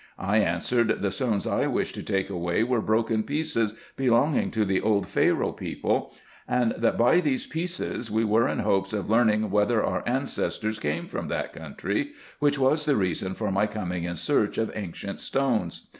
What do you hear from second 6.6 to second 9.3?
that by these pieces we were in hopes of